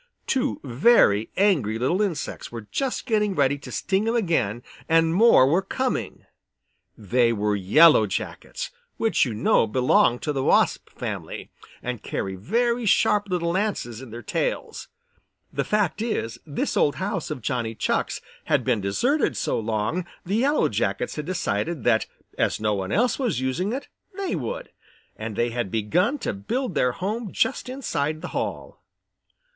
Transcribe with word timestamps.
Two 0.25 0.59
very 0.63 1.29
angry 1.37 1.77
little 1.77 2.01
insects 2.01 2.51
were 2.51 2.65
just 2.71 3.05
getting 3.05 3.35
ready 3.35 3.59
to 3.59 3.71
sting 3.71 4.07
him 4.07 4.15
again, 4.15 4.63
and 4.89 5.13
more 5.13 5.45
were 5.45 5.61
coming. 5.61 6.25
They 6.97 7.31
were 7.31 7.55
Yellow 7.55 8.07
Jackets, 8.07 8.71
which 8.97 9.25
you 9.25 9.35
know 9.35 9.67
belong 9.67 10.17
to 10.21 10.33
the 10.33 10.43
wasp 10.43 10.89
family 10.89 11.51
and 11.83 12.01
carry 12.01 12.33
very 12.35 12.87
sharp 12.87 13.29
little 13.29 13.51
lances 13.51 14.01
in 14.01 14.09
their 14.09 14.23
tails. 14.23 14.87
The 15.53 15.63
fact 15.63 16.01
is, 16.01 16.39
this 16.47 16.75
old 16.75 16.95
house 16.95 17.29
of 17.29 17.43
Johnny 17.43 17.75
Chuck's 17.75 18.21
had 18.45 18.63
been 18.63 18.81
deserted 18.81 19.37
so 19.37 19.59
long 19.59 20.07
the 20.25 20.37
Yellow 20.37 20.67
Jackets 20.67 21.15
had 21.15 21.27
decided 21.27 21.83
that 21.83 22.07
as 22.39 22.59
no 22.59 22.73
one 22.73 22.91
else 22.91 23.19
was 23.19 23.39
using 23.39 23.71
it, 23.71 23.87
they 24.17 24.35
would, 24.35 24.71
and 25.15 25.35
they 25.35 25.51
had 25.51 25.69
begun 25.69 26.17
to 26.25 26.33
build 26.33 26.73
their 26.73 26.93
home 26.93 27.31
just 27.31 27.69
inside 27.69 28.21
the 28.23 28.29
hall. 28.29 28.81